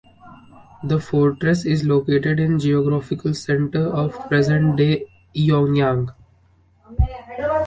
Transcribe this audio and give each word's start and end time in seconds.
The 0.83 0.99
fortress 0.99 1.63
is 1.63 1.83
located 1.85 2.39
in 2.39 2.53
the 2.53 2.57
geographical 2.59 3.35
center 3.35 3.85
of 3.93 4.15
present-day 4.29 5.05
Eonyang. 5.35 6.15